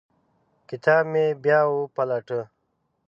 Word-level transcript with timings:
کتاب 0.69 1.03
مې 1.11 1.25
بیا 1.43 1.59
وپلټه. 1.67 2.39